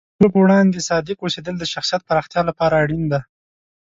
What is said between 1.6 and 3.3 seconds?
شخصیت پراختیا لپاره اړین دی.